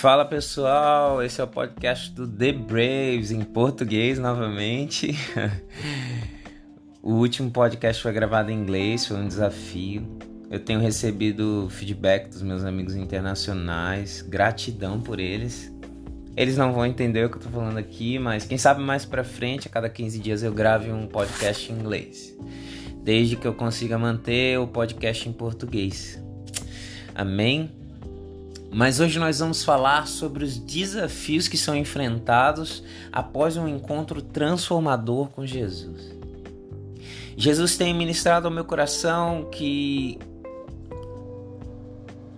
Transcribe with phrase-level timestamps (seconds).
[0.00, 5.12] Fala pessoal, esse é o podcast do The Braves em português novamente.
[7.02, 10.06] o último podcast foi gravado em inglês, foi um desafio.
[10.48, 15.74] Eu tenho recebido feedback dos meus amigos internacionais, gratidão por eles.
[16.36, 19.24] Eles não vão entender o que eu tô falando aqui, mas quem sabe mais pra
[19.24, 22.38] frente, a cada 15 dias eu grave um podcast em inglês.
[23.02, 26.22] Desde que eu consiga manter o podcast em português.
[27.16, 27.77] Amém?
[28.70, 35.28] Mas hoje nós vamos falar sobre os desafios que são enfrentados após um encontro transformador
[35.28, 36.16] com Jesus.
[37.36, 40.18] Jesus tem ministrado ao meu coração que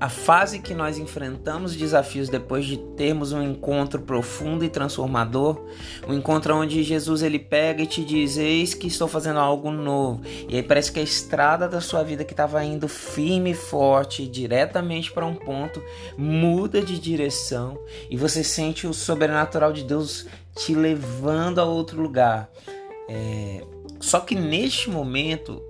[0.01, 5.63] a fase que nós enfrentamos desafios depois de termos um encontro profundo e transformador,
[6.09, 10.23] um encontro onde Jesus ele pega e te diz: Eis que estou fazendo algo novo.
[10.49, 14.27] E aí parece que a estrada da sua vida que estava indo firme e forte
[14.27, 15.83] diretamente para um ponto
[16.17, 22.51] muda de direção e você sente o sobrenatural de Deus te levando a outro lugar.
[23.07, 23.63] É...
[24.01, 25.63] Só que neste momento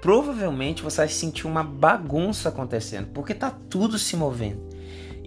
[0.00, 4.66] provavelmente você vai sentir uma bagunça acontecendo, porque tá tudo se movendo.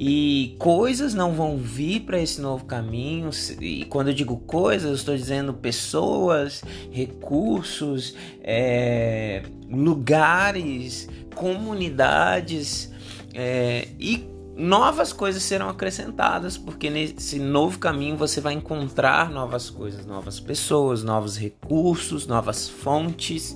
[0.01, 3.31] E coisas não vão vir para esse novo caminho.
[3.59, 12.89] E quando eu digo coisas, eu estou dizendo pessoas, recursos, é, lugares, comunidades
[13.33, 20.05] é, e novas coisas serão acrescentadas, porque nesse novo caminho você vai encontrar novas coisas,
[20.05, 23.53] novas pessoas, novos recursos, novas fontes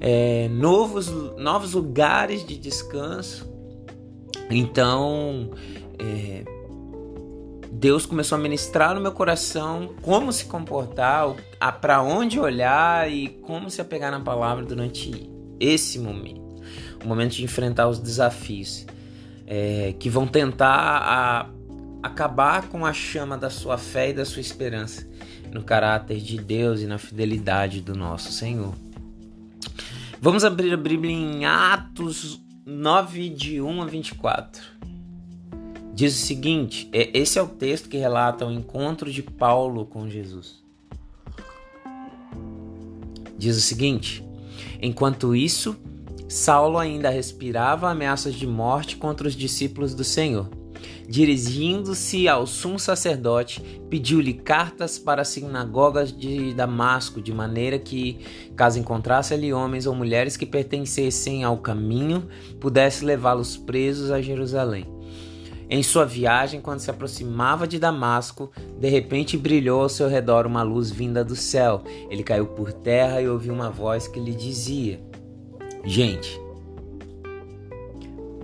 [0.00, 3.48] é, novos, novos lugares de descanso.
[4.50, 5.50] Então,
[5.98, 6.44] é,
[7.70, 11.34] Deus começou a ministrar no meu coração como se comportar,
[11.80, 16.48] para onde olhar e como se apegar na palavra durante esse momento
[17.04, 18.86] o momento de enfrentar os desafios
[19.46, 21.46] é, que vão tentar a,
[22.02, 25.06] acabar com a chama da sua fé e da sua esperança
[25.52, 28.74] no caráter de Deus e na fidelidade do nosso Senhor.
[30.20, 34.62] Vamos abrir a Bíblia em Atos 9, de 1 a 24.
[35.94, 40.08] Diz o seguinte: é, esse é o texto que relata o encontro de Paulo com
[40.08, 40.60] Jesus.
[43.38, 44.24] Diz o seguinte:
[44.82, 45.76] Enquanto isso,
[46.28, 50.50] Saulo ainda respirava ameaças de morte contra os discípulos do Senhor.
[51.08, 58.18] Dirigindo-se ao sumo sacerdote, pediu-lhe cartas para as sinagogas de Damasco, de maneira que,
[58.54, 62.28] caso encontrasse ali homens ou mulheres que pertencessem ao caminho,
[62.60, 64.86] pudesse levá-los presos a Jerusalém.
[65.70, 70.62] Em sua viagem, quando se aproximava de Damasco, de repente brilhou ao seu redor uma
[70.62, 71.82] luz vinda do céu.
[72.08, 74.98] Ele caiu por terra e ouviu uma voz que lhe dizia:
[75.84, 76.40] Gente,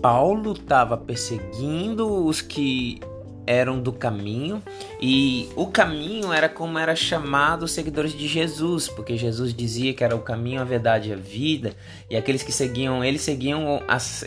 [0.05, 3.01] Paulo estava perseguindo os que
[3.47, 4.63] eram do caminho
[5.01, 10.05] e o caminho era como era chamado os seguidores de Jesus, porque Jesus dizia que
[10.05, 11.75] era o caminho, a verdade e a vida,
[12.11, 13.83] e aqueles que seguiam ele seguiam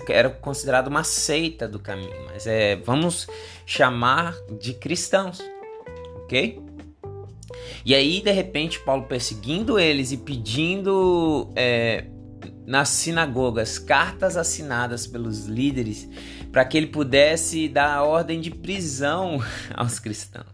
[0.09, 3.27] era considerado uma seita do caminho, mas é vamos
[3.63, 5.39] chamar de cristãos,
[6.23, 6.59] ok?
[7.85, 12.05] E aí de repente Paulo perseguindo eles e pedindo é,
[12.67, 16.09] nas sinagogas cartas assinadas pelos líderes
[16.51, 19.41] para que ele pudesse dar ordem de prisão
[19.73, 20.45] aos cristãos.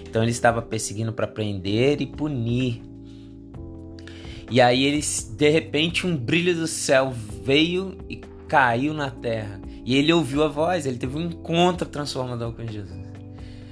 [0.00, 2.82] Então ele estava perseguindo para prender e punir.
[4.50, 7.12] E aí eles, de repente, um brilho do céu
[7.44, 8.16] veio e
[8.48, 9.60] caiu na terra.
[9.84, 13.00] E ele ouviu a voz, ele teve um encontro transformador com Jesus.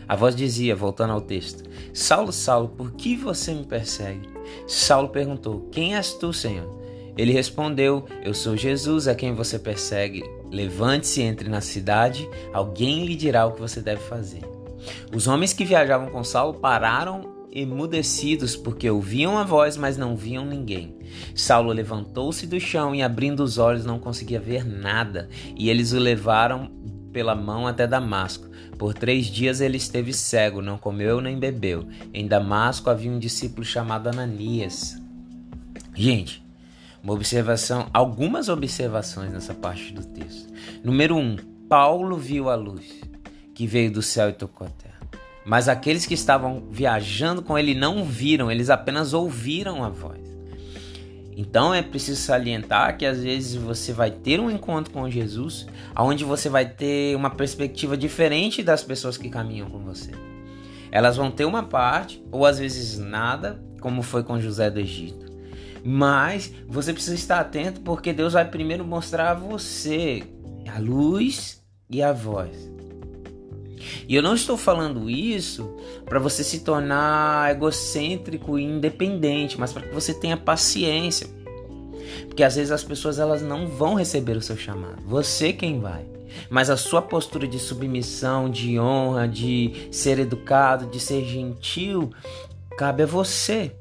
[0.07, 4.29] A voz dizia, voltando ao texto: Saulo, Saulo, por que você me persegue?
[4.67, 6.78] Saulo perguntou: Quem és tu, Senhor?
[7.19, 10.23] Ele respondeu: Eu sou Jesus a quem você persegue.
[10.51, 14.43] Levante-se, entre na cidade, alguém lhe dirá o que você deve fazer.
[15.13, 20.45] Os homens que viajavam com Saulo pararam emudecidos porque ouviam a voz, mas não viam
[20.45, 20.97] ninguém.
[21.35, 25.99] Saulo levantou-se do chão e, abrindo os olhos, não conseguia ver nada, e eles o
[25.99, 26.71] levaram
[27.13, 28.47] pela mão até Damasco.
[28.79, 31.89] Por três dias ele esteve cego, não comeu nem bebeu.
[32.15, 34.97] Em Damasco havia um discípulo chamado Ananias.
[35.95, 36.47] Gente,
[37.03, 40.53] uma observação, algumas observações nessa parte do texto.
[40.83, 41.37] Número um,
[41.69, 43.01] Paulo viu a luz
[43.55, 44.99] que veio do céu e tocou a terra.
[45.45, 50.29] Mas aqueles que estavam viajando com ele não viram, eles apenas ouviram a voz.
[51.37, 55.67] Então é preciso salientar que às vezes você vai ter um encontro com Jesus,
[55.97, 60.11] onde você vai ter uma perspectiva diferente das pessoas que caminham com você.
[60.91, 65.28] Elas vão ter uma parte, ou às vezes nada, como foi com José do Egito.
[65.85, 70.23] Mas você precisa estar atento porque Deus vai primeiro mostrar a você
[70.69, 72.71] a luz e a voz.
[74.09, 79.83] E eu não estou falando isso para você se tornar egocêntrico e independente, mas para
[79.83, 81.29] que você tenha paciência.
[82.27, 85.03] Porque às vezes as pessoas elas não vão receber o seu chamado.
[85.07, 86.05] Você quem vai.
[86.51, 92.11] Mas a sua postura de submissão, de honra, de ser educado, de ser gentil,
[92.77, 93.75] cabe a você.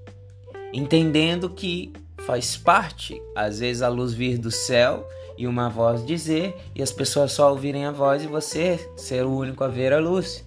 [0.77, 6.55] Entendendo que faz parte, às vezes, a luz vir do céu e uma voz dizer,
[6.75, 9.97] e as pessoas só ouvirem a voz e você ser o único a ver a
[9.97, 10.45] luz.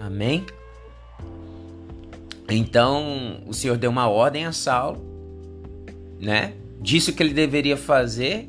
[0.00, 0.44] Amém?
[2.48, 5.00] Então, o Senhor deu uma ordem a Saulo,
[6.18, 6.54] né?
[6.80, 8.48] Disse o que ele deveria fazer,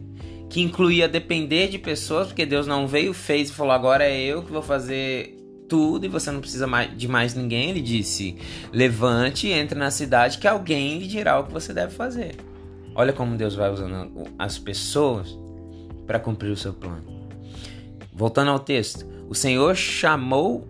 [0.49, 4.41] que incluía depender de pessoas, porque Deus não veio, fez e falou: agora é eu
[4.41, 5.37] que vou fazer
[5.71, 7.69] tudo e você não precisa de mais ninguém.
[7.69, 8.35] Ele disse:
[8.73, 12.35] levante, entre na cidade, que alguém lhe dirá o que você deve fazer.
[12.93, 15.39] Olha como Deus vai usando as pessoas
[16.05, 17.05] para cumprir o seu plano.
[18.11, 20.67] Voltando ao texto, o Senhor chamou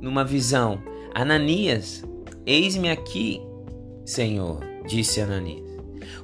[0.00, 0.82] numa visão
[1.14, 2.02] Ananias,
[2.44, 3.40] eis-me aqui,
[4.04, 5.62] Senhor, disse Ananias.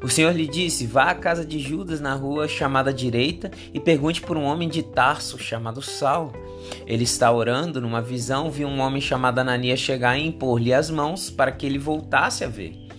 [0.03, 4.21] O Senhor lhe disse: Vá à casa de Judas na rua chamada direita e pergunte
[4.21, 6.33] por um homem de Tarso chamado Saulo.
[6.87, 11.31] Ele está orando, numa visão, viu um homem chamado Ananias chegar e impor-lhe as mãos
[11.31, 12.91] para que ele voltasse a ver.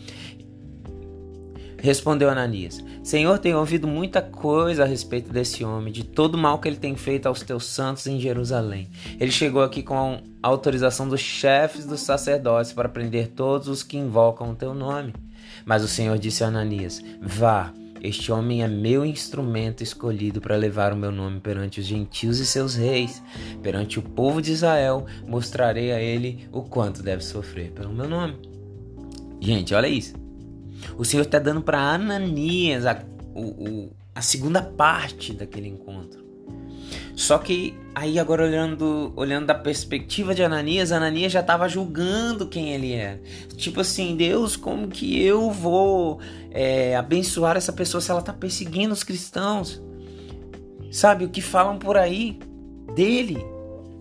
[1.81, 6.59] Respondeu Ananias: Senhor, tenho ouvido muita coisa a respeito desse homem, de todo o mal
[6.59, 8.87] que ele tem feito aos teus santos em Jerusalém.
[9.19, 13.97] Ele chegou aqui com a autorização dos chefes dos sacerdotes para prender todos os que
[13.97, 15.13] invocam o teu nome.
[15.65, 20.91] Mas o Senhor disse a Ananias: Vá, este homem é meu instrumento escolhido para levar
[20.91, 23.21] o meu nome perante os gentios e seus reis.
[23.61, 28.35] Perante o povo de Israel, mostrarei a ele o quanto deve sofrer pelo meu nome.
[29.39, 30.15] Gente, olha isso.
[30.97, 33.03] O Senhor está dando para Ananias a,
[33.35, 36.20] o, a segunda parte daquele encontro.
[37.21, 42.73] Só que aí agora olhando, olhando da perspectiva de Ananias, Ananias já estava julgando quem
[42.73, 43.21] ele era.
[43.55, 46.19] Tipo assim, Deus, como que eu vou
[46.49, 49.79] é, abençoar essa pessoa se ela está perseguindo os cristãos?
[50.91, 52.39] Sabe o que falam por aí
[52.95, 53.45] dele?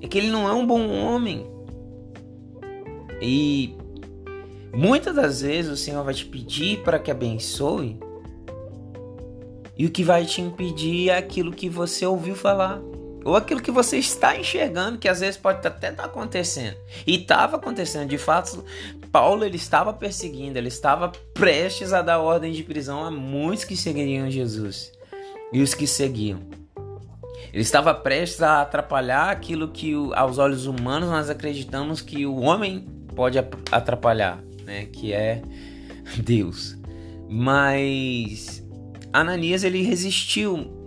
[0.00, 1.46] É que ele não é um bom homem.
[3.20, 3.74] E
[4.72, 7.98] Muitas das vezes o Senhor vai te pedir para que abençoe,
[9.76, 12.80] e o que vai te impedir é aquilo que você ouviu falar.
[13.24, 16.76] Ou aquilo que você está enxergando, que às vezes pode até estar tá acontecendo.
[17.06, 18.08] E estava acontecendo.
[18.08, 18.64] De fato,
[19.12, 23.76] Paulo ele estava perseguindo, ele estava prestes a dar ordem de prisão a muitos que
[23.76, 24.92] seguiriam Jesus.
[25.52, 26.40] E os que seguiam.
[27.52, 32.86] Ele estava prestes a atrapalhar aquilo que aos olhos humanos nós acreditamos que o homem
[33.14, 33.38] pode
[33.72, 34.40] atrapalhar
[34.70, 35.42] né, que é
[36.18, 36.78] Deus.
[37.28, 38.64] Mas
[39.12, 40.79] Ananias ele resistiu.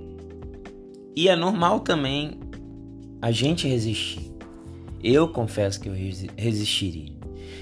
[1.15, 2.39] E é normal também
[3.21, 4.31] a gente resistir.
[5.04, 5.94] Eu confesso que eu
[6.38, 7.13] resistiria.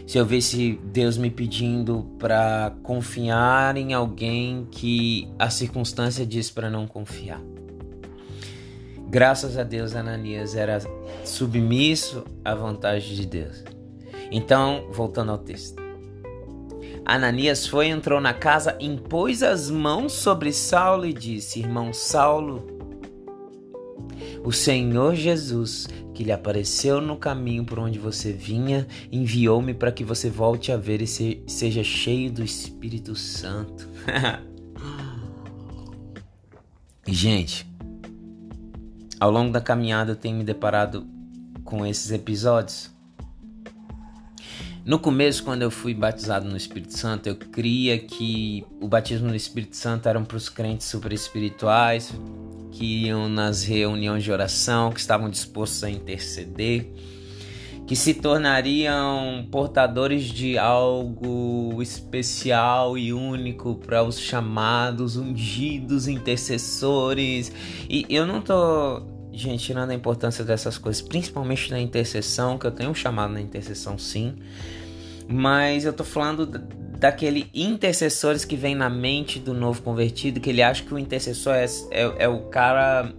[0.08, 6.70] Se eu visse Deus me pedindo para confiar em alguém que a circunstância diz para
[6.70, 7.42] não confiar.
[9.10, 10.80] Graças a Deus, Ananias era
[11.26, 13.64] submisso à vontade de Deus.
[14.32, 15.82] Então, voltando ao texto.
[17.06, 22.81] Ananias foi, entrou na casa, impôs as mãos sobre Saulo e disse: Irmão Saulo,
[24.44, 30.04] o Senhor Jesus, que lhe apareceu no caminho por onde você vinha, enviou-me para que
[30.04, 33.88] você volte a ver e se, seja cheio do Espírito Santo.
[37.08, 37.68] Gente,
[39.20, 41.08] ao longo da caminhada eu tenho me deparado
[41.64, 42.92] com esses episódios
[44.84, 49.36] no começo, quando eu fui batizado no Espírito Santo, eu cria que o batismo no
[49.36, 52.12] Espírito Santo era para os crentes super espirituais,
[52.72, 56.88] que iam nas reuniões de oração, que estavam dispostos a interceder,
[57.86, 67.52] que se tornariam portadores de algo especial e único para os chamados, ungidos, intercessores.
[67.90, 72.72] E eu não tô gente, tirando a importância dessas coisas, principalmente na intercessão, que eu
[72.72, 74.36] tenho um chamado na intercessão sim,
[75.28, 76.46] mas eu tô falando
[77.02, 81.56] daquele intercessores que vem na mente do novo convertido, que ele acha que o intercessor
[81.56, 83.12] é, é, é o cara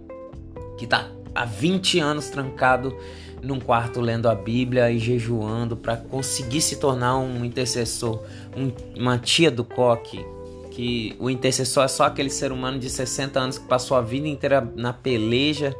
[0.77, 2.97] que tá há 20 anos trancado
[3.41, 8.23] num quarto lendo a Bíblia e jejuando para conseguir se tornar um intercessor,
[8.55, 10.25] um, uma tia do coque,
[10.71, 14.29] que o intercessor é só aquele ser humano de 60 anos que passou a vida
[14.29, 15.75] inteira na peleja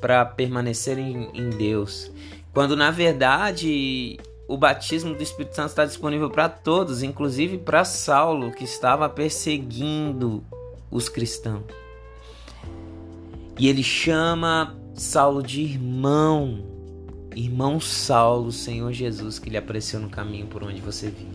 [0.00, 2.10] para permanecer em, em, Deus.
[2.52, 8.52] Quando na verdade o batismo do Espírito Santo está disponível para todos, inclusive para Saulo,
[8.52, 10.44] que estava perseguindo
[10.90, 11.64] os cristãos.
[13.58, 16.72] E ele chama Saulo de irmão.
[17.34, 21.32] irmão Saulo, Senhor Jesus, que lhe apareceu no caminho por onde você vinha.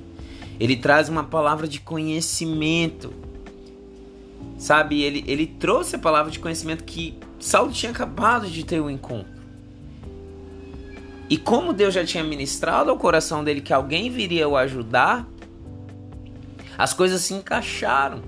[0.59, 3.13] Ele traz uma palavra de conhecimento.
[4.57, 8.85] Sabe, ele, ele trouxe a palavra de conhecimento que Saulo tinha acabado de ter o
[8.85, 9.38] um encontro.
[11.29, 15.27] E como Deus já tinha ministrado ao coração dele que alguém viria o ajudar,
[16.77, 18.21] as coisas se encaixaram.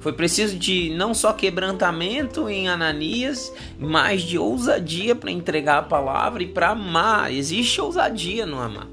[0.00, 6.42] Foi preciso de não só quebrantamento em Ananias, mas de ousadia para entregar a palavra
[6.42, 7.32] e para amar.
[7.32, 8.88] Existe ousadia no amar.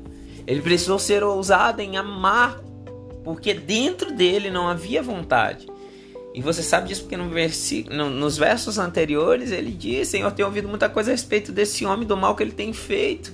[0.46, 2.62] Ele precisou ser ousado em amar,
[3.24, 5.68] porque dentro dele não havia vontade.
[6.38, 7.26] E você sabe disso porque no
[7.90, 12.06] no, nos versos anteriores ele diz: Senhor, tenho ouvido muita coisa a respeito desse homem,
[12.06, 13.34] do mal que ele tem feito.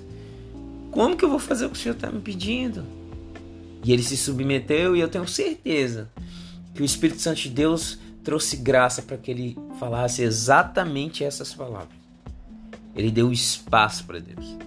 [0.90, 2.86] Como que eu vou fazer o que o Senhor está me pedindo?
[3.84, 6.10] E ele se submeteu, e eu tenho certeza
[6.74, 11.98] que o Espírito Santo de Deus trouxe graça para que ele falasse exatamente essas palavras.
[12.96, 14.58] Ele deu espaço para Deus.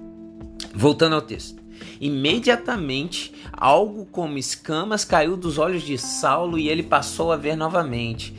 [0.75, 1.59] Voltando ao texto.
[2.01, 8.35] Imediatamente, algo como escamas caiu dos olhos de Saulo e ele passou a ver novamente.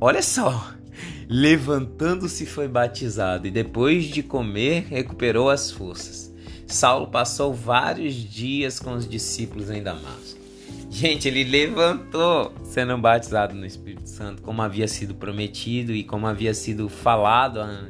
[0.00, 0.72] Olha só,
[1.28, 6.32] levantando-se foi batizado e depois de comer recuperou as forças.
[6.66, 10.40] Saulo passou vários dias com os discípulos em Damasco.
[10.90, 16.52] Gente, ele levantou sendo batizado no Espírito Santo, como havia sido prometido e como havia
[16.52, 17.86] sido falado a.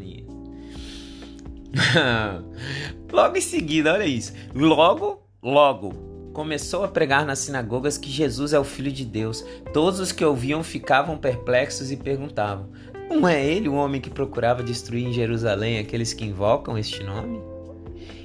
[3.13, 4.33] logo em seguida, olha isso.
[4.55, 5.93] Logo, logo,
[6.33, 9.45] começou a pregar nas sinagogas que Jesus é o Filho de Deus.
[9.73, 12.71] Todos os que ouviam ficavam perplexos e perguntavam:
[13.09, 17.41] Não é ele o homem que procurava destruir em Jerusalém aqueles que invocam este nome?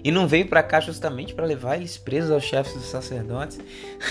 [0.04, 3.60] E não veio para cá justamente para levar eles presos aos chefes dos sacerdotes?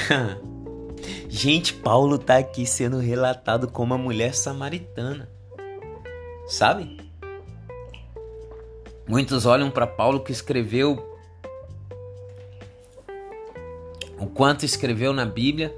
[1.28, 5.28] Gente, Paulo está aqui sendo relatado como uma mulher samaritana.
[6.48, 7.05] Sabe?
[9.08, 11.16] Muitos olham para Paulo que escreveu
[14.18, 15.74] o quanto escreveu na Bíblia,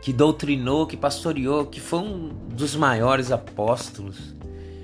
[0.00, 4.34] que doutrinou, que pastoreou, que foi um dos maiores apóstolos.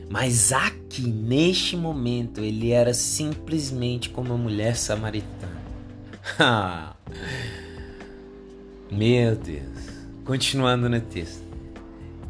[0.09, 5.59] Mas aqui, neste momento, ele era simplesmente como uma mulher samaritana.
[8.91, 9.89] Meu Deus.
[10.25, 11.48] Continuando no texto.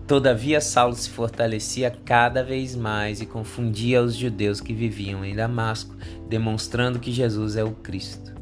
[0.09, 5.95] Todavia, Saulo se fortalecia cada vez mais e confundia os judeus que viviam em Damasco,
[6.27, 8.33] demonstrando que Jesus é o Cristo.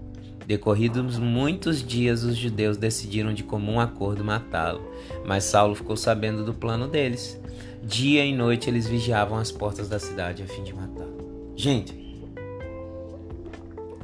[0.47, 4.81] Decorridos muitos dias, os judeus decidiram de comum acordo matá-lo,
[5.27, 7.37] mas Saulo ficou sabendo do plano deles.
[7.83, 11.53] Dia e noite eles vigiavam as portas da cidade a fim de matá-lo.
[11.57, 12.23] Gente,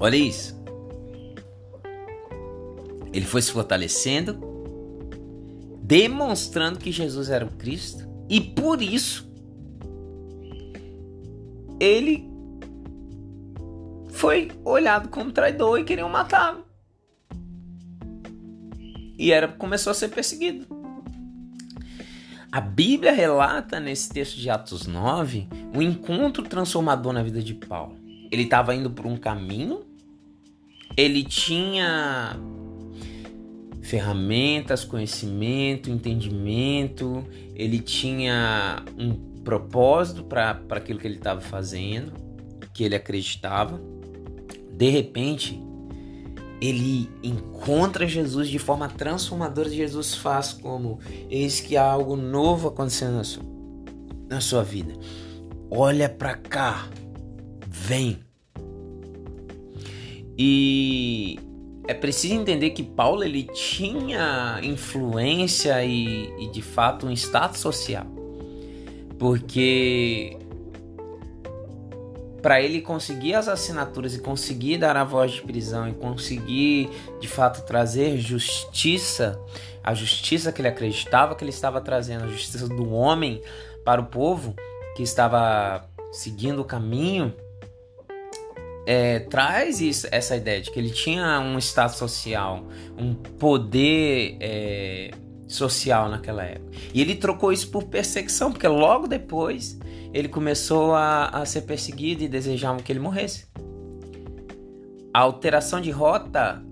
[0.00, 0.60] olha isso.
[3.12, 4.51] Ele foi se fortalecendo,
[5.92, 9.30] demonstrando que Jesus era o Cristo, e por isso
[11.78, 12.26] ele
[14.08, 16.64] foi olhado como traidor e queriam matá-lo.
[19.18, 20.66] E era começou a ser perseguido.
[22.50, 27.98] A Bíblia relata nesse texto de Atos 9 um encontro transformador na vida de Paulo.
[28.30, 29.84] Ele estava indo por um caminho,
[30.96, 32.34] ele tinha
[33.82, 39.12] ferramentas, conhecimento, entendimento, ele tinha um
[39.42, 42.12] propósito para aquilo que ele estava fazendo,
[42.72, 43.80] que ele acreditava.
[44.72, 45.60] De repente,
[46.60, 49.68] ele encontra Jesus de forma transformadora.
[49.68, 53.42] Jesus faz como: Eis que há algo novo acontecendo na sua,
[54.30, 54.94] na sua vida.
[55.68, 56.88] Olha para cá,
[57.66, 58.20] vem.
[60.38, 61.38] E
[61.86, 68.06] é preciso entender que Paulo ele tinha influência e, e de fato um status social,
[69.18, 70.36] porque
[72.40, 77.28] para ele conseguir as assinaturas e conseguir dar a voz de prisão e conseguir de
[77.28, 79.40] fato trazer justiça,
[79.82, 83.40] a justiça que ele acreditava que ele estava trazendo, a justiça do homem
[83.84, 84.54] para o povo
[84.96, 87.32] que estava seguindo o caminho
[88.86, 92.66] é, traz isso, essa ideia de que ele tinha um status social,
[92.98, 95.10] um poder é,
[95.46, 96.70] social naquela época.
[96.92, 99.78] E ele trocou isso por perseguição, porque logo depois
[100.12, 103.46] ele começou a, a ser perseguido e desejavam que ele morresse.
[105.14, 106.62] A alteração de rota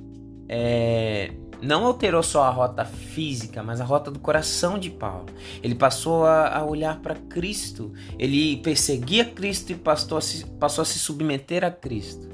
[0.49, 1.31] é,
[1.63, 5.27] não alterou só a rota física, mas a rota do coração de Paulo.
[5.63, 10.85] Ele passou a, olhar para Cristo, ele perseguia Cristo e passou a, se, passou a
[10.85, 12.29] se submeter a Cristo.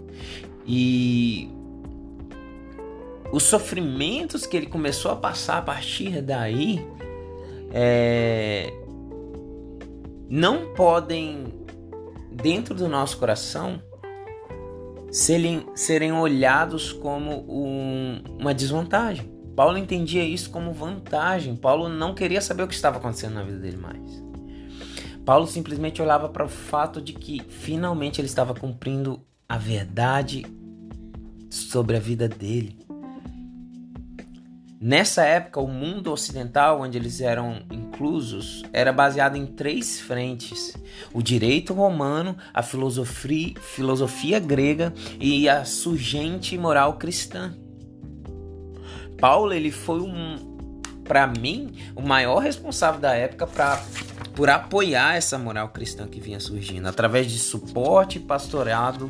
[0.66, 1.50] E
[3.32, 6.86] os sofrimentos que ele começou a passar a partir daí
[7.72, 8.72] é,
[10.28, 11.52] não podem,
[12.30, 13.82] dentro do nosso coração,
[15.16, 19.32] serem, serem olhados como um, uma desvantagem.
[19.56, 21.56] Paulo entendia isso como vantagem.
[21.56, 24.22] Paulo não queria saber o que estava acontecendo na vida dele mais.
[25.24, 29.18] Paulo simplesmente olhava para o fato de que finalmente ele estava cumprindo
[29.48, 30.44] a verdade
[31.48, 32.85] sobre a vida dele.
[34.78, 40.76] Nessa época, o mundo ocidental, onde eles eram inclusos, era baseado em três frentes:
[41.14, 47.54] o direito romano, a filosofia, filosofia grega e a surgente moral cristã.
[49.18, 50.58] Paulo ele foi um,
[51.04, 53.82] para mim, o maior responsável da época para
[54.34, 59.08] por apoiar essa moral cristã que vinha surgindo através de suporte pastorado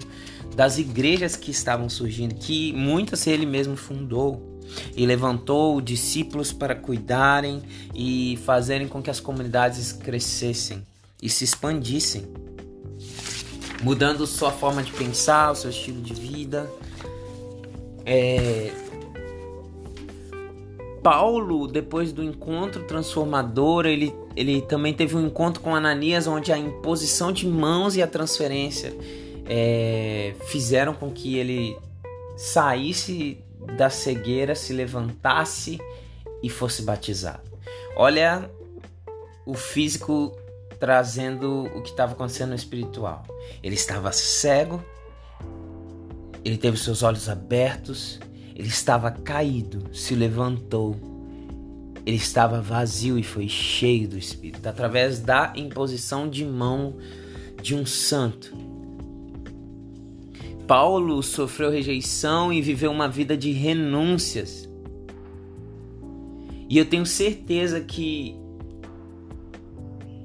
[0.54, 4.55] das igrejas que estavam surgindo, que muitas ele mesmo fundou
[4.96, 7.62] e levantou discípulos para cuidarem
[7.94, 10.87] e fazerem com que as comunidades crescessem
[11.23, 12.26] e se expandissem,
[13.82, 16.70] mudando sua forma de pensar, o seu estilo de vida.
[18.04, 18.73] É...
[21.02, 26.58] Paulo, depois do encontro transformador, ele, ele também teve um encontro com Ananias, onde a
[26.58, 28.92] imposição de mãos e a transferência
[29.49, 31.76] é, fizeram com que ele
[32.37, 33.38] saísse
[33.76, 35.78] da cegueira se levantasse
[36.42, 37.50] e fosse batizado.
[37.96, 38.50] Olha
[39.44, 40.37] o físico
[40.78, 43.25] trazendo o que estava acontecendo no espiritual.
[43.62, 44.85] Ele estava cego,
[46.44, 48.20] ele teve seus olhos abertos,
[48.54, 50.96] ele estava caído, se levantou.
[52.04, 56.96] Ele estava vazio e foi cheio do Espírito, através da imposição de mão
[57.61, 58.56] de um santo.
[60.66, 64.68] Paulo sofreu rejeição e viveu uma vida de renúncias.
[66.68, 68.37] E eu tenho certeza que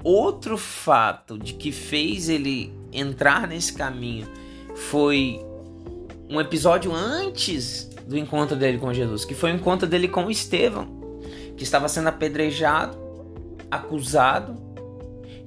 [0.02, 4.26] outro fato de que fez ele entrar nesse caminho
[4.74, 5.40] foi
[6.28, 10.88] um episódio antes do encontro dele com Jesus, que foi o encontro dele com Estevão,
[11.56, 12.98] que estava sendo apedrejado,
[13.70, 14.56] acusado,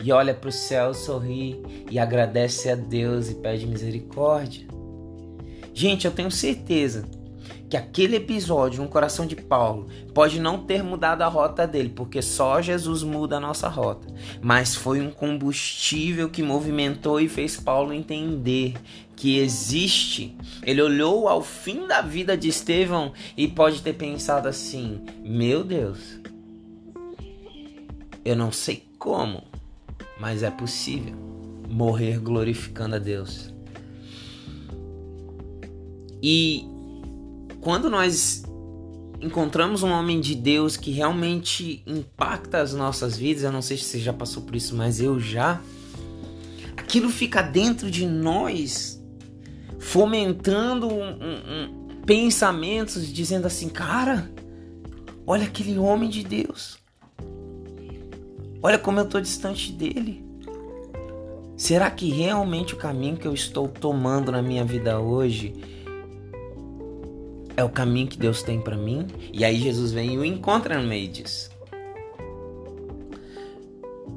[0.02, 4.75] e olha para o céu, sorri e agradece a Deus e pede misericórdia.
[5.78, 7.04] Gente, eu tenho certeza
[7.70, 12.22] que aquele episódio no coração de Paulo pode não ter mudado a rota dele, porque
[12.22, 14.08] só Jesus muda a nossa rota,
[14.42, 18.76] mas foi um combustível que movimentou e fez Paulo entender
[19.18, 20.38] que existe.
[20.64, 26.22] Ele olhou ao fim da vida de Estevão e pode ter pensado assim: meu Deus,
[28.24, 29.44] eu não sei como,
[30.18, 31.16] mas é possível
[31.70, 33.55] morrer glorificando a Deus.
[36.22, 36.66] E
[37.62, 38.44] quando nós
[39.22, 43.86] encontramos um homem de Deus que realmente impacta as nossas vidas, eu não sei se
[43.86, 45.62] você já passou por isso, mas eu já.
[46.78, 49.02] Aquilo fica dentro de nós,
[49.80, 54.30] fomentando um, um, um, pensamentos, dizendo assim: cara,
[55.26, 56.78] olha aquele homem de Deus,
[58.62, 60.24] olha como eu estou distante dele.
[61.58, 65.54] Será que realmente o caminho que eu estou tomando na minha vida hoje
[67.58, 69.08] é o caminho que Deus tem para mim.
[69.34, 71.50] E aí Jesus vem e o encontra no meio disso.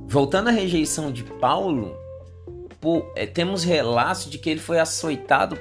[0.06, 1.94] Voltando à rejeição de Paulo,
[3.14, 5.58] é, temos relatos de que ele foi açoitado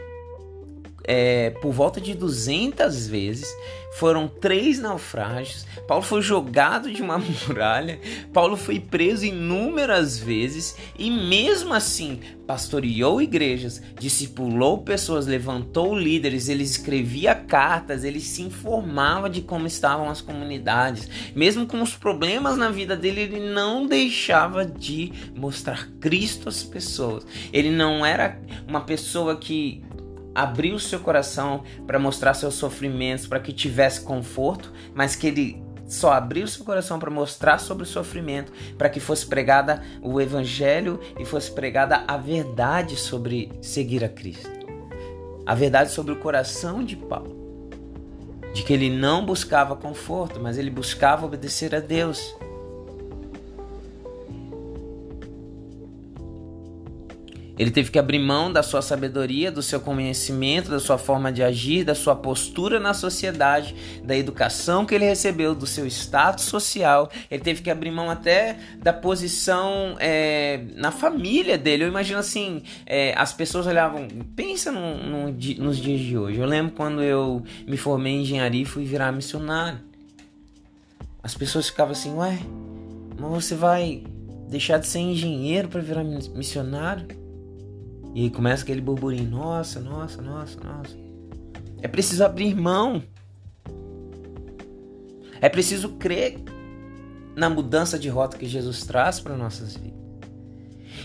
[1.08, 3.48] é, por volta de 200 vezes.
[3.94, 5.66] Foram três naufrágios.
[5.88, 7.18] Paulo foi jogado de uma
[7.48, 8.00] muralha.
[8.32, 10.76] Paulo foi preso inúmeras vezes.
[11.00, 16.48] E mesmo assim, pastoreou igrejas, discipulou pessoas, levantou líderes.
[16.48, 18.04] Ele escrevia cartas.
[18.04, 21.10] Ele se informava de como estavam as comunidades.
[21.34, 27.26] Mesmo com os problemas na vida dele, ele não deixava de mostrar Cristo às pessoas.
[27.52, 29.87] Ele não era uma pessoa que
[30.38, 36.14] abriu seu coração para mostrar seus sofrimentos, para que tivesse conforto, mas que ele só
[36.14, 41.26] abriu seu coração para mostrar sobre o sofrimento, para que fosse pregada o evangelho e
[41.26, 44.48] fosse pregada a verdade sobre seguir a Cristo.
[45.44, 47.36] A verdade sobre o coração de Paulo.
[48.54, 52.36] De que ele não buscava conforto, mas ele buscava obedecer a Deus.
[57.58, 61.42] Ele teve que abrir mão da sua sabedoria, do seu conhecimento, da sua forma de
[61.42, 67.10] agir, da sua postura na sociedade, da educação que ele recebeu, do seu status social.
[67.32, 71.84] Ele teve que abrir mão até da posição é, na família dele.
[71.84, 76.40] Eu imagino assim: é, as pessoas olhavam, pensa no, no, nos dias de hoje.
[76.40, 79.80] Eu lembro quando eu me formei em engenharia e fui virar missionário.
[81.24, 82.38] As pessoas ficavam assim: ué,
[83.18, 84.04] mas você vai
[84.48, 87.27] deixar de ser engenheiro para virar missionário?
[88.18, 89.30] E começa aquele burburinho.
[89.30, 90.98] Nossa, nossa, nossa, nossa.
[91.84, 93.04] É preciso abrir mão.
[95.40, 96.40] É preciso crer
[97.36, 100.00] na mudança de rota que Jesus traz para nossas vidas.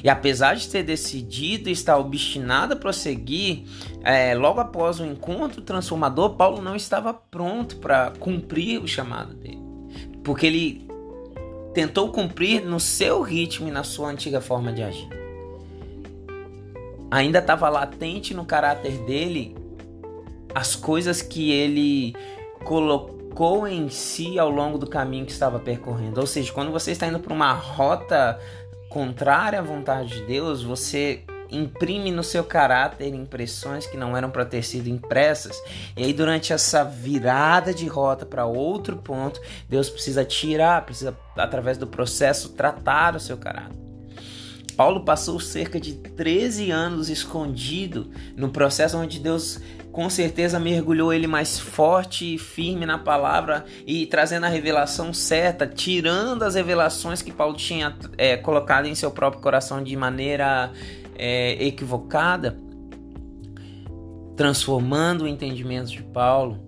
[0.03, 3.65] E apesar de ter decidido e estar obstinado a prosseguir,
[4.03, 9.61] é, logo após o encontro transformador, Paulo não estava pronto para cumprir o chamado dele.
[10.25, 10.89] Porque ele
[11.75, 15.22] tentou cumprir no seu ritmo e na sua antiga forma de agir.
[17.13, 19.55] Ainda estava latente no caráter dele
[20.55, 22.15] as coisas que ele
[22.65, 26.19] colocou em si ao longo do caminho que estava percorrendo.
[26.19, 28.41] Ou seja, quando você está indo para uma rota
[28.89, 34.47] contrária à vontade de Deus, você imprime no seu caráter impressões que não eram para
[34.47, 35.63] ter sido impressas.
[35.95, 41.77] E aí, durante essa virada de rota para outro ponto, Deus precisa tirar, precisa, através
[41.77, 43.92] do processo, tratar o seu caráter.
[44.83, 49.61] Paulo passou cerca de 13 anos escondido no processo onde Deus
[49.93, 55.69] com certeza mergulhou ele mais forte e firme na palavra e trazendo a revelação certa,
[55.69, 60.73] tirando as revelações que Paulo tinha é, colocado em seu próprio coração de maneira
[61.17, 62.59] é, equivocada,
[64.37, 66.59] transformando o entendimento de Paulo.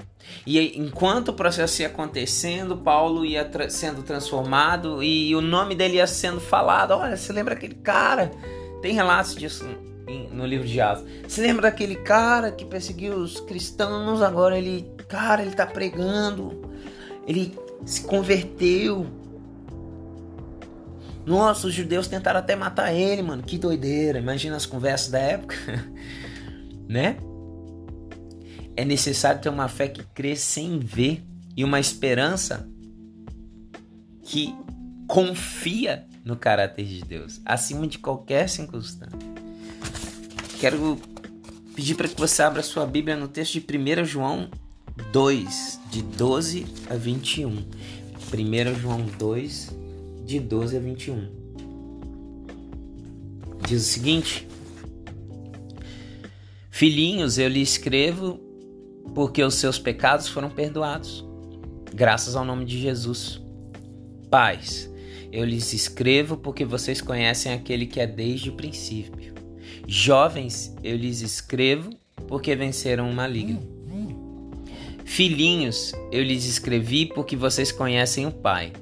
[0.47, 5.97] E enquanto o processo ia acontecendo, Paulo ia tra sendo transformado e o nome dele
[5.97, 6.93] ia sendo falado.
[6.93, 8.31] Olha, você lembra aquele cara?
[8.83, 9.65] Tem relatos disso
[10.31, 11.05] no livro de Atos.
[11.27, 14.21] Você lembra daquele cara que perseguiu os cristãos?
[14.21, 16.71] Agora ele, cara, ele tá pregando.
[17.27, 17.57] Ele
[17.87, 19.07] se converteu.
[21.25, 23.43] Nossa, os judeus tentaram até matar ele, mano.
[23.43, 24.19] Que doideira.
[24.19, 25.57] Imagina as conversas da época,
[26.87, 27.17] né?
[28.77, 31.23] É necessário ter uma fé que crê sem ver
[31.57, 32.69] e uma esperança
[34.23, 34.55] que
[35.07, 39.19] confia no caráter de Deus, acima de qualquer circunstância.
[40.59, 40.99] Quero
[41.75, 44.49] pedir para que você abra sua Bíblia no texto de 1 João
[45.13, 47.51] 2, de 12 a 21.
[47.51, 49.71] 1 João 2,
[50.25, 51.29] de 12 a 21.
[53.69, 54.49] Diz o seguinte:
[56.71, 58.41] Filhinhos, eu lhe escrevo
[59.13, 61.25] porque os seus pecados foram perdoados,
[61.93, 63.43] graças ao nome de Jesus.
[64.31, 64.91] Pais,
[65.33, 69.35] eu lhes escrevo porque vocês conhecem aquele que é desde o princípio.
[69.87, 71.91] Jovens, eu lhes escrevo
[72.29, 73.75] porque venceram o maligno.
[75.05, 78.73] Filhinhos, eu lhes escrevi porque vocês conhecem o Pai.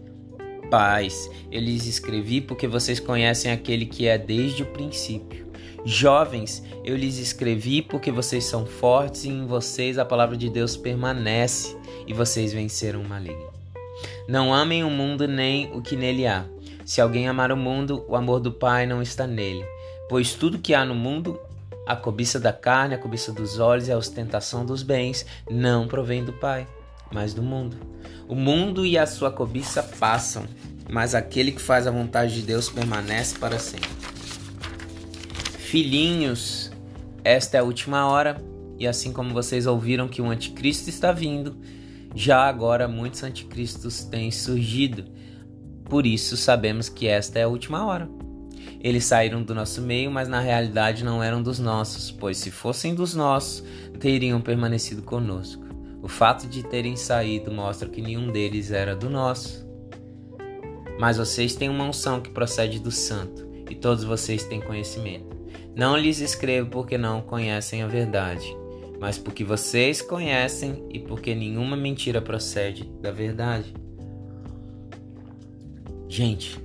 [0.70, 5.51] Pais, eu lhes escrevi porque vocês conhecem aquele que é desde o princípio.
[5.84, 10.76] Jovens, eu lhes escrevi porque vocês são fortes e em vocês a palavra de Deus
[10.76, 13.50] permanece e vocês venceram o maligno.
[14.28, 16.44] Não amem o mundo nem o que nele há.
[16.84, 19.64] Se alguém amar o mundo, o amor do Pai não está nele.
[20.08, 21.38] Pois tudo que há no mundo,
[21.86, 26.24] a cobiça da carne, a cobiça dos olhos e a ostentação dos bens, não provém
[26.24, 26.66] do Pai,
[27.12, 27.76] mas do mundo.
[28.28, 30.44] O mundo e a sua cobiça passam,
[30.88, 34.01] mas aquele que faz a vontade de Deus permanece para sempre.
[35.72, 36.70] Filhinhos,
[37.24, 38.36] esta é a última hora,
[38.78, 41.56] e assim como vocês ouviram que o anticristo está vindo,
[42.14, 45.06] já agora muitos anticristos têm surgido.
[45.86, 48.06] Por isso sabemos que esta é a última hora.
[48.82, 52.94] Eles saíram do nosso meio, mas na realidade não eram dos nossos, pois se fossem
[52.94, 53.64] dos nossos,
[53.98, 55.64] teriam permanecido conosco.
[56.02, 59.66] O fato de terem saído mostra que nenhum deles era do nosso.
[61.00, 65.40] Mas vocês têm uma unção que procede do santo, e todos vocês têm conhecimento.
[65.74, 68.46] Não lhes escrevo porque não conhecem a verdade,
[69.00, 73.72] mas porque vocês conhecem e porque nenhuma mentira procede da verdade.
[76.08, 76.60] Gente,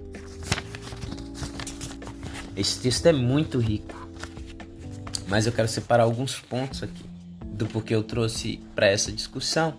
[2.55, 4.09] esse texto é muito rico,
[5.27, 7.05] mas eu quero separar alguns pontos aqui
[7.45, 9.75] do porquê eu trouxe para essa discussão.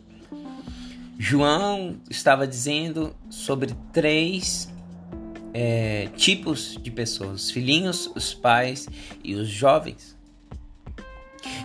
[1.18, 4.72] João estava dizendo sobre três
[5.60, 8.88] é, tipos de pessoas: os filhinhos, os pais
[9.24, 10.16] e os jovens.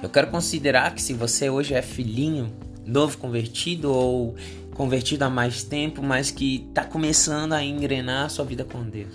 [0.02, 2.52] Eu quero considerar que se você hoje é filhinho,
[2.84, 4.36] novo convertido ou
[4.74, 9.14] convertido há mais tempo, mas que está começando a engrenar a sua vida com Deus,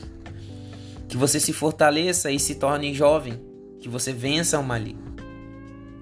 [1.09, 3.41] que você se fortaleça e se torne jovem,
[3.81, 5.17] que você vença o maligno,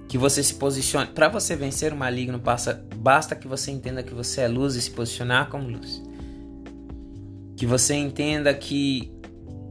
[0.07, 1.07] que você se posicione.
[1.07, 4.83] Para você vencer o maligno, basta, basta que você entenda que você é luz e
[4.83, 6.06] se posicionar como luz.
[7.57, 9.11] Que você entenda que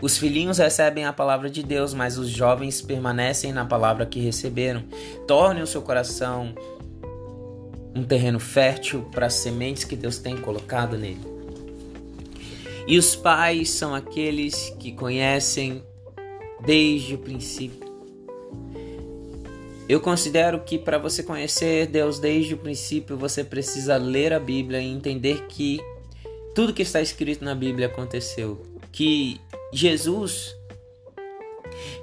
[0.02, 4.84] os filhinhos recebem a palavra de Deus, mas os jovens permanecem na palavra que receberam.
[5.28, 6.54] Torne o seu coração
[7.95, 11.21] um terreno fértil para as sementes que Deus tem colocado nele.
[12.86, 15.82] E os pais são aqueles que conhecem
[16.65, 17.86] desde o princípio.
[19.88, 24.82] Eu considero que para você conhecer Deus desde o princípio, você precisa ler a Bíblia
[24.82, 25.80] e entender que
[26.56, 28.65] tudo que está escrito na Bíblia aconteceu.
[28.91, 29.39] Que
[29.74, 30.56] Jesus,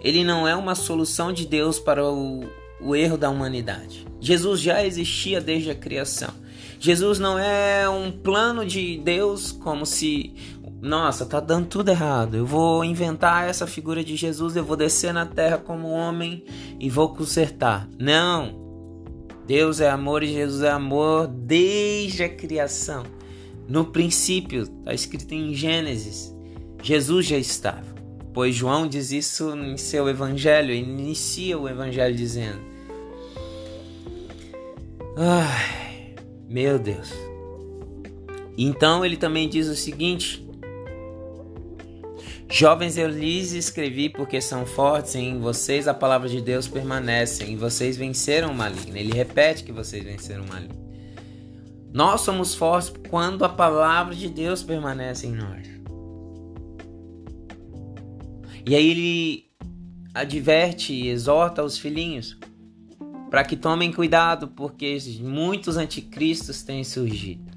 [0.03, 2.45] ele não é uma solução de Deus para o,
[2.79, 4.07] o erro da humanidade.
[4.21, 6.31] Jesus já existia desde a criação.
[6.79, 10.35] Jesus não é um plano de Deus como se
[10.83, 12.37] nossa, tá dando tudo errado.
[12.37, 16.45] Eu vou inventar essa figura de Jesus, eu vou descer na terra como homem
[16.79, 17.89] e vou consertar.
[17.99, 18.61] Não.
[19.47, 23.05] Deus é amor e Jesus é amor desde a criação.
[23.69, 26.35] No princípio, está escrito em Gênesis,
[26.83, 27.93] Jesus já estava.
[28.35, 32.61] Pois João diz isso em seu evangelho, ele inicia o evangelho dizendo:
[35.17, 36.15] Ai,
[36.49, 37.13] meu Deus.
[38.57, 40.47] Então ele também diz o seguinte:
[42.51, 47.57] Jovens, eu lhes escrevi porque são fortes em vocês, a palavra de Deus permanece, e
[47.57, 48.97] vocês venceram o maligno.
[48.97, 50.82] Ele repete que vocês venceram o maligno.
[51.93, 55.69] Nós somos fortes quando a palavra de Deus permanece em nós.
[58.65, 59.51] E aí ele
[60.15, 62.39] adverte e exorta os filhinhos
[63.29, 67.51] para que tomem cuidado, porque muitos anticristos têm surgido.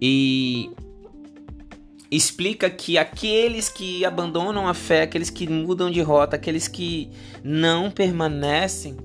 [0.00, 0.70] E
[2.10, 7.10] explica que aqueles que abandonam a fé, aqueles que mudam de rota, aqueles que
[7.42, 8.96] não permanecem,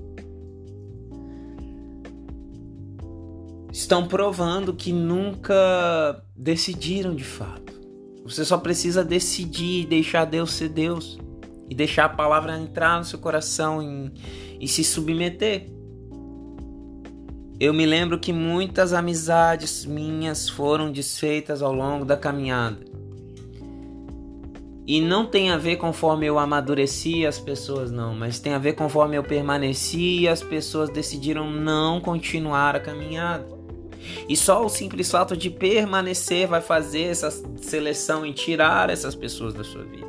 [3.72, 7.72] estão provando que nunca decidiram de fato.
[8.24, 11.18] Você só precisa decidir e deixar Deus ser Deus
[11.68, 15.68] e deixar a palavra entrar no seu coração e, e se submeter.
[17.60, 22.78] Eu me lembro que muitas amizades minhas foram desfeitas ao longo da caminhada.
[24.86, 28.72] E não tem a ver conforme eu amadureci as pessoas, não, mas tem a ver
[28.72, 33.59] conforme eu permaneci e as pessoas decidiram não continuar a caminhada.
[34.28, 39.54] E só o simples fato de permanecer vai fazer essa seleção e tirar essas pessoas
[39.54, 40.08] da sua vida.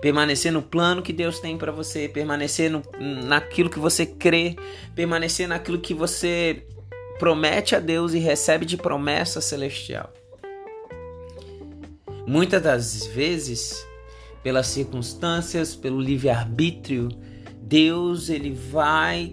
[0.00, 4.56] Permanecer no plano que Deus tem para você, permanecer no, naquilo que você crê,
[4.94, 6.66] permanecer naquilo que você
[7.18, 10.12] promete a Deus e recebe de promessa celestial.
[12.26, 13.86] Muitas das vezes
[14.42, 17.08] pelas circunstâncias, pelo livre-arbítrio,
[17.60, 19.32] Deus ele vai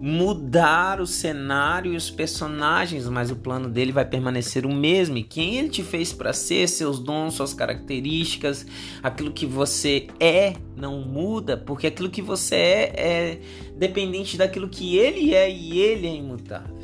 [0.00, 5.16] mudar o cenário e os personagens, mas o plano dele vai permanecer o mesmo.
[5.16, 8.66] E quem ele te fez para ser, seus dons, suas características,
[9.02, 13.40] aquilo que você é, não muda, porque aquilo que você é é
[13.76, 16.76] dependente daquilo que ele é e ele é imutável.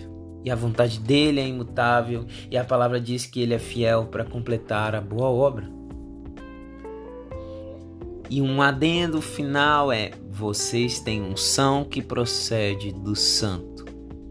[0.44, 4.24] E a vontade dele é imutável, e a palavra diz que ele é fiel para
[4.24, 5.81] completar a boa obra.
[8.32, 13.84] E um adendo final é: vocês têm unção que procede do santo,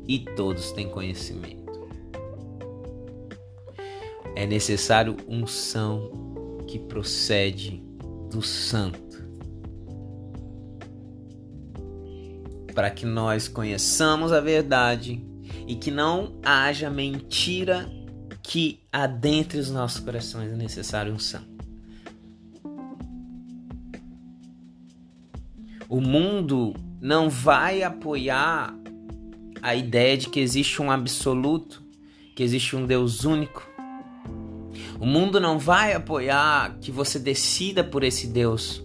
[0.08, 1.72] e todos têm conhecimento.
[4.36, 7.86] É necessário unção que procede
[8.32, 9.24] do santo.
[12.74, 15.24] Para que nós conheçamos a verdade
[15.68, 17.88] e que não haja mentira
[18.42, 21.51] que adentre os nossos corações, é necessário unção.
[25.92, 28.74] O mundo não vai apoiar
[29.62, 31.84] a ideia de que existe um absoluto,
[32.34, 33.70] que existe um Deus único.
[35.02, 38.82] O mundo não vai apoiar que você decida por esse Deus.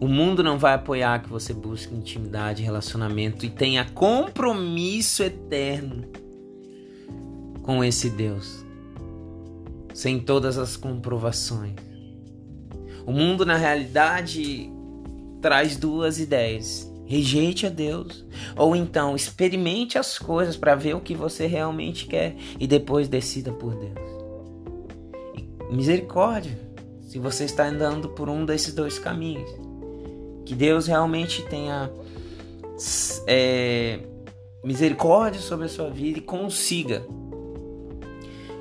[0.00, 6.08] O mundo não vai apoiar que você busque intimidade, relacionamento e tenha compromisso eterno
[7.62, 8.66] com esse Deus,
[9.94, 11.76] sem todas as comprovações.
[13.06, 14.71] O mundo, na realidade,
[15.42, 16.90] traz duas ideias.
[17.04, 18.24] Rejeite a Deus,
[18.56, 23.52] ou então experimente as coisas para ver o que você realmente quer e depois decida
[23.52, 23.98] por Deus.
[25.34, 26.58] E misericórdia,
[27.02, 29.50] se você está andando por um desses dois caminhos,
[30.46, 31.90] que Deus realmente tenha
[33.26, 33.98] é,
[34.64, 37.04] misericórdia sobre a sua vida e consiga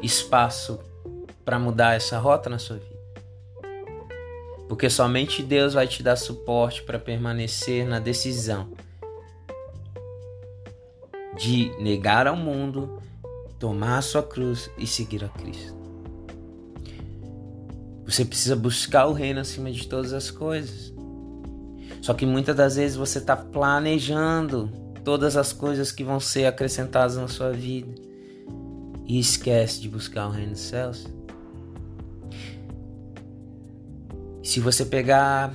[0.01, 0.79] espaço
[1.45, 2.90] para mudar essa rota na sua vida
[4.71, 8.69] porque somente Deus vai te dar suporte para permanecer na decisão
[11.37, 12.97] de negar ao mundo,
[13.59, 15.75] tomar a sua cruz e seguir a Cristo.
[18.05, 20.93] Você precisa buscar o reino acima de todas as coisas.
[22.01, 24.71] Só que muitas das vezes você está planejando
[25.03, 27.93] todas as coisas que vão ser acrescentadas na sua vida
[29.05, 31.05] e esquece de buscar o reino dos céus.
[34.51, 35.53] Se você pegar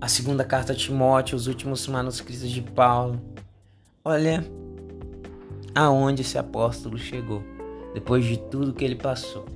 [0.00, 3.22] a segunda carta a Timóteo, os últimos manuscritos de Paulo.
[4.04, 4.44] Olha
[5.72, 7.40] aonde esse apóstolo chegou
[7.94, 9.46] depois de tudo que ele passou.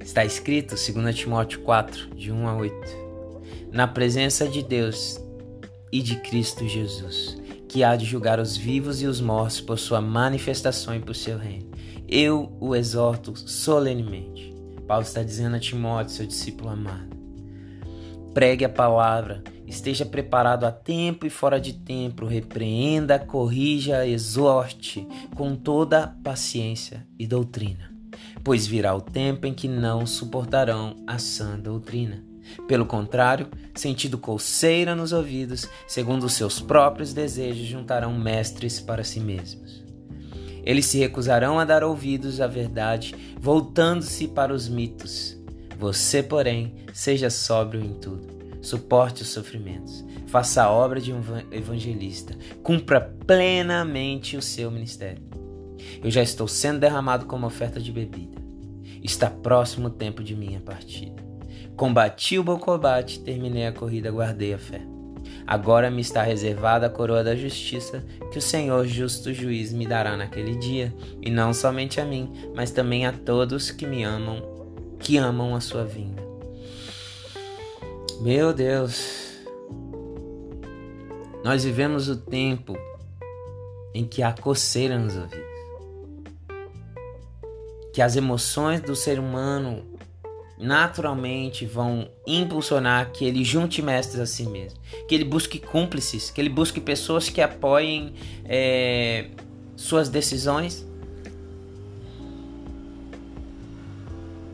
[0.00, 2.74] Está escrito, 2 Timóteo 4, de 1 a 8,
[3.70, 5.22] na presença de Deus
[5.92, 7.36] e de Cristo Jesus,
[7.68, 11.36] que há de julgar os vivos e os mortos por sua manifestação e por seu
[11.36, 11.67] reino.
[12.10, 14.54] Eu o exorto solenemente.
[14.86, 17.14] Paulo está dizendo a Timóteo, seu discípulo amado.
[18.32, 25.54] Pregue a palavra, esteja preparado a tempo e fora de tempo, repreenda, corrija, exorte com
[25.54, 27.92] toda paciência e doutrina.
[28.42, 32.24] Pois virá o tempo em que não suportarão a sã doutrina.
[32.66, 39.20] Pelo contrário, sentindo colseira nos ouvidos, segundo os seus próprios desejos, juntarão mestres para si
[39.20, 39.67] mesmos.
[40.64, 45.36] Eles se recusarão a dar ouvidos à verdade, voltando-se para os mitos.
[45.78, 48.38] Você, porém, seja sóbrio em tudo.
[48.60, 50.04] Suporte os sofrimentos.
[50.26, 52.36] Faça a obra de um evangelista.
[52.62, 55.22] Cumpra plenamente o seu ministério.
[56.02, 58.38] Eu já estou sendo derramado como oferta de bebida.
[59.02, 61.22] Está próximo o tempo de minha partida.
[61.76, 64.97] Combati o bom combate, terminei a corrida, guardei a fé.
[65.48, 70.14] Agora me está reservada a coroa da justiça que o Senhor, justo juiz, me dará
[70.14, 74.42] naquele dia, e não somente a mim, mas também a todos que me amam,
[74.98, 76.22] que amam a sua vinda.
[78.20, 79.38] Meu Deus,
[81.42, 82.76] nós vivemos o tempo
[83.94, 85.48] em que há coceira nos ouvidos,
[87.94, 89.82] que as emoções do ser humano
[90.58, 96.40] naturalmente vão impulsionar que ele junte mestres a si mesmo, que ele busque cúmplices, que
[96.40, 98.12] ele busque pessoas que apoiem
[98.44, 99.26] é,
[99.76, 100.86] suas decisões.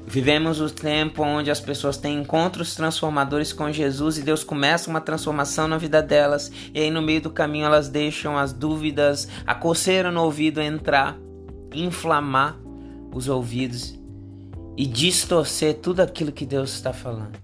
[0.06, 5.00] Vivemos o tempo onde as pessoas têm encontros transformadores com Jesus e Deus começa uma
[5.00, 9.54] transformação na vida delas, e aí no meio do caminho elas deixam as dúvidas, a
[9.54, 11.18] coceira no ouvido entrar,
[11.72, 12.56] inflamar
[13.12, 14.03] os ouvidos
[14.76, 17.38] e distorcer tudo aquilo que Deus está falando.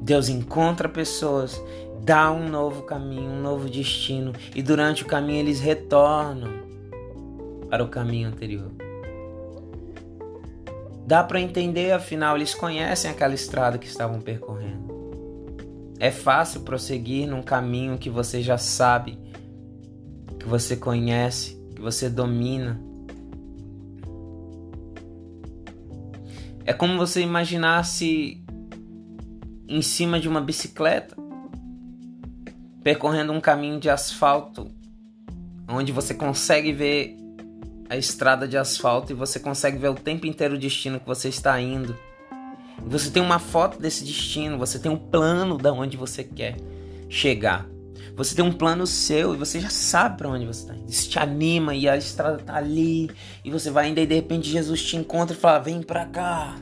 [0.00, 1.60] Deus encontra pessoas,
[2.02, 6.52] dá um novo caminho, um novo destino, e durante o caminho eles retornam
[7.70, 8.70] para o caminho anterior.
[11.06, 14.94] Dá para entender, afinal, eles conhecem aquela estrada que estavam percorrendo.
[15.98, 19.18] É fácil prosseguir num caminho que você já sabe,
[20.38, 22.80] que você conhece, que você domina.
[26.64, 28.42] É como você imaginasse
[29.68, 31.14] em cima de uma bicicleta,
[32.82, 34.70] percorrendo um caminho de asfalto,
[35.68, 37.16] onde você consegue ver
[37.88, 41.28] a estrada de asfalto e você consegue ver o tempo inteiro o destino que você
[41.28, 41.96] está indo.
[42.86, 46.56] Você tem uma foto desse destino, você tem um plano de onde você quer
[47.08, 47.73] chegar.
[48.16, 50.88] Você tem um plano seu e você já sabe para onde você está indo.
[50.88, 53.10] Isso te anima e a estrada tá ali
[53.44, 56.56] e você vai indo e de repente Jesus te encontra e fala: "Vem para cá".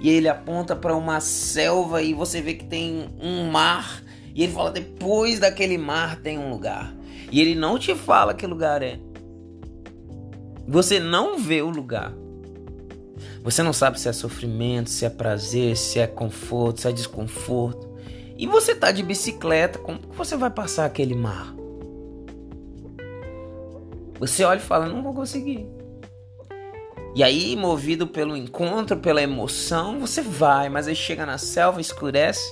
[0.00, 4.02] E ele aponta para uma selva e você vê que tem um mar
[4.34, 6.94] e ele fala: "Depois daquele mar tem um lugar".
[7.32, 8.98] E ele não te fala que lugar é.
[10.66, 12.12] Você não vê o lugar.
[13.42, 17.87] Você não sabe se é sofrimento, se é prazer, se é conforto, se é desconforto.
[18.38, 21.52] E você tá de bicicleta, como você vai passar aquele mar?
[24.20, 25.66] Você olha e fala, não vou conseguir.
[27.16, 32.48] E aí, movido pelo encontro, pela emoção, você vai, mas aí chega na selva, escurece.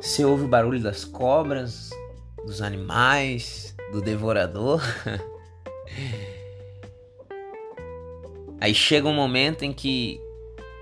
[0.00, 1.90] Você ouve o barulho das cobras,
[2.44, 4.82] dos animais, do devorador.
[8.60, 10.20] aí chega um momento em que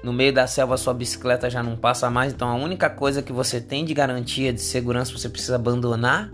[0.03, 3.33] no meio da selva sua bicicleta já não passa mais, então a única coisa que
[3.33, 6.31] você tem de garantia de segurança você precisa abandonar.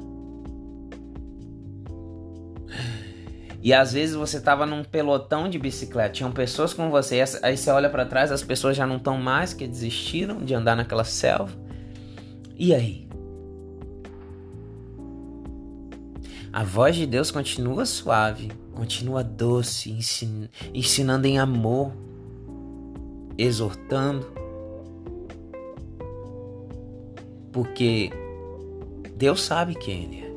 [3.62, 7.70] E às vezes você tava num pelotão de bicicleta, tinham pessoas com você, aí você
[7.70, 11.52] olha para trás, as pessoas já não estão mais, que desistiram de andar naquela selva.
[12.56, 13.08] E aí?
[16.52, 19.96] A voz de Deus continua suave, continua doce,
[20.74, 21.92] ensinando em amor
[23.36, 24.26] exortando,
[27.52, 28.10] porque
[29.16, 30.32] Deus sabe quem Ele é.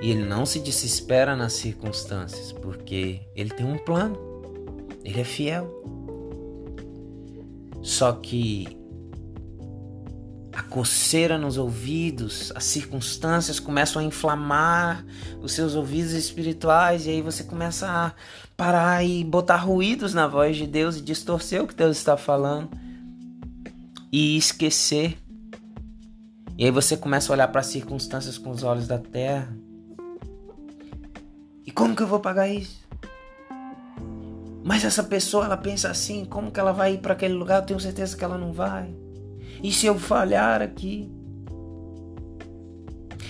[0.00, 4.16] E Ele não se desespera nas circunstâncias, porque Ele tem um plano,
[5.04, 5.82] Ele é fiel.
[7.82, 8.78] Só que
[10.58, 15.04] a coceira nos ouvidos, as circunstâncias começam a inflamar
[15.40, 18.12] os seus ouvidos espirituais e aí você começa a
[18.56, 22.70] parar e botar ruídos na voz de Deus e distorcer o que Deus está falando
[24.10, 25.16] e esquecer.
[26.58, 29.56] E aí você começa a olhar para as circunstâncias com os olhos da terra.
[31.64, 32.84] E como que eu vou pagar isso?
[34.64, 37.60] Mas essa pessoa, ela pensa assim, como que ela vai ir para aquele lugar?
[37.60, 38.92] Eu tenho certeza que ela não vai.
[39.62, 41.10] E se eu falhar aqui?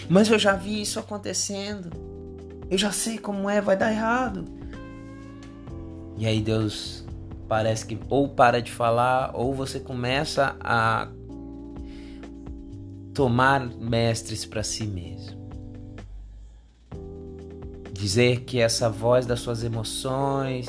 [0.09, 1.91] Mas eu já vi isso acontecendo.
[2.71, 4.45] Eu já sei como é, vai dar errado.
[6.17, 7.05] E aí Deus
[7.49, 11.09] parece que ou para de falar ou você começa a
[13.15, 15.39] tomar mestres para si mesmo.
[17.93, 20.69] Dizer que essa voz das suas emoções,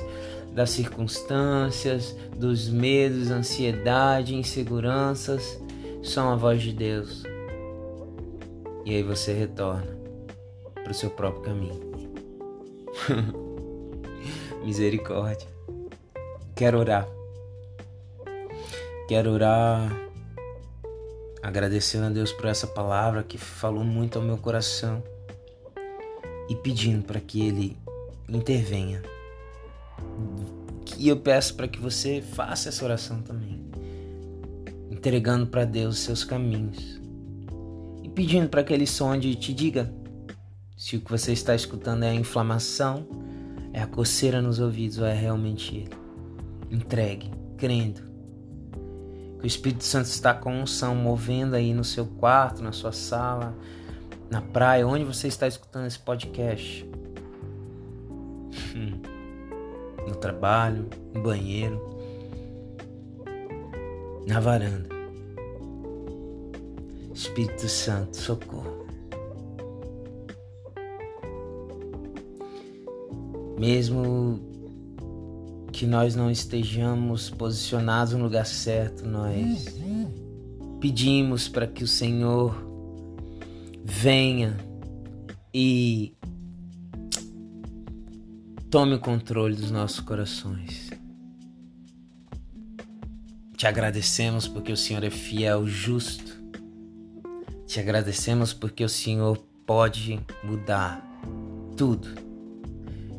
[0.54, 5.62] das circunstâncias, dos medos, ansiedade, inseguranças,
[6.04, 7.24] são a voz de Deus.
[8.86, 9.98] E aí você retorna
[10.74, 11.90] para o seu próprio caminho.
[14.64, 15.48] Misericórdia.
[16.56, 17.08] Quero orar.
[19.08, 20.10] Quero orar
[21.42, 25.02] agradecendo a Deus por essa palavra que falou muito ao meu coração
[26.50, 27.78] e pedindo para que Ele
[28.28, 29.02] intervenha
[31.00, 33.66] e eu peço para que você faça essa oração também,
[34.92, 37.00] entregando para Deus os seus caminhos
[38.04, 39.94] e pedindo para que Ele sonde e te diga
[40.76, 43.08] se o que você está escutando é a inflamação,
[43.72, 45.96] é a coceira nos ouvidos ou é realmente Ele.
[46.70, 48.02] Entregue, crendo
[49.40, 53.56] que o Espírito Santo está com unção movendo aí no seu quarto, na sua sala,
[54.30, 56.89] na praia, onde você está escutando esse podcast.
[60.20, 61.80] Trabalho, no banheiro,
[64.28, 64.90] na varanda.
[67.14, 68.86] Espírito Santo, socorro.
[73.60, 74.40] Mesmo
[75.72, 79.66] que nós não estejamos posicionados no lugar certo, nós
[80.80, 82.56] pedimos para que o Senhor
[83.84, 84.56] venha
[85.54, 86.14] e
[88.70, 90.92] Tome o controle dos nossos corações.
[93.58, 96.40] Te agradecemos porque o Senhor é fiel, justo.
[97.66, 101.04] Te agradecemos porque o Senhor pode mudar
[101.76, 102.10] tudo.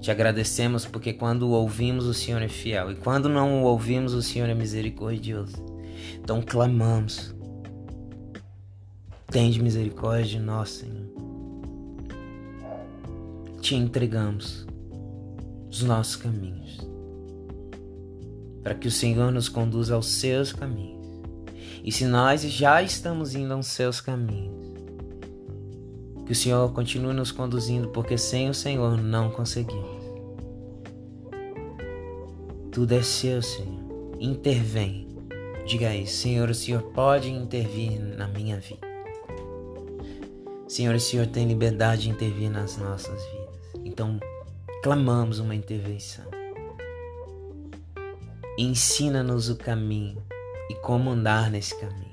[0.00, 2.92] Te agradecemos porque quando o ouvimos, o Senhor é fiel.
[2.92, 5.56] E quando não o ouvimos, o Senhor é misericordioso.
[6.14, 7.34] Então clamamos.
[9.26, 11.10] Tende misericórdia de nós, Senhor.
[13.60, 14.69] Te entregamos
[15.70, 16.78] os nossos caminhos,
[18.62, 21.00] para que o Senhor nos conduza aos seus caminhos.
[21.82, 24.60] E se nós já estamos indo aos seus caminhos,
[26.26, 30.00] que o Senhor continue nos conduzindo, porque sem o Senhor não conseguimos.
[32.70, 33.80] Tudo é seu, Senhor.
[34.20, 35.08] Intervém.
[35.66, 38.86] Diga aí, Senhor, o Senhor pode intervir na minha vida.
[40.68, 43.84] Senhor, o Senhor tem liberdade de intervir nas nossas vidas.
[43.84, 44.20] Então,
[44.82, 46.24] clamamos uma intervenção.
[48.56, 50.22] Ensina-nos o caminho
[50.70, 52.10] e como andar nesse caminho.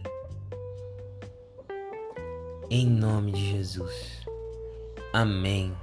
[2.70, 4.22] Em nome de Jesus.
[5.14, 5.74] Amém.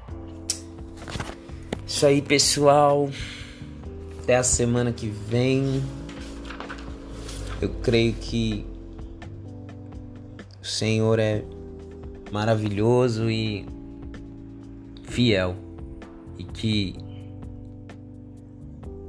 [1.86, 3.10] Isso aí, pessoal.
[4.22, 5.82] Até a semana que vem.
[7.60, 8.66] Eu creio que
[10.60, 11.42] o Senhor é
[12.30, 13.66] maravilhoso e
[15.04, 15.56] fiel
[16.38, 16.96] e que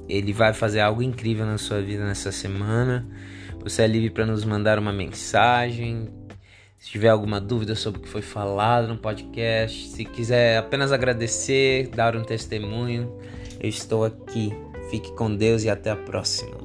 [0.08, 3.08] ele vai fazer algo incrível na sua vida nessa semana.
[3.64, 6.08] Você é livre para nos mandar uma mensagem.
[6.78, 11.88] Se tiver alguma dúvida sobre o que foi falado no podcast, se quiser apenas agradecer,
[11.88, 13.18] dar um testemunho,
[13.60, 14.52] eu estou aqui.
[14.92, 16.65] Fique com Deus e até a próxima.